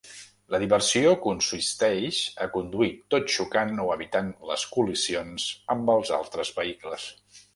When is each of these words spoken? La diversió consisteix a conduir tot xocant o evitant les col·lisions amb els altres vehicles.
La 0.53 0.59
diversió 0.61 1.09
consisteix 1.25 2.21
a 2.45 2.47
conduir 2.55 2.89
tot 3.15 3.29
xocant 3.35 3.83
o 3.85 3.87
evitant 3.97 4.33
les 4.53 4.63
col·lisions 4.77 5.47
amb 5.75 5.95
els 5.97 6.15
altres 6.21 6.53
vehicles. 6.59 7.07